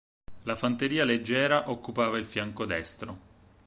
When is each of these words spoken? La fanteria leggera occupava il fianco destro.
La 0.45 0.55
fanteria 0.55 1.05
leggera 1.05 1.69
occupava 1.69 2.17
il 2.17 2.25
fianco 2.25 2.65
destro. 2.65 3.19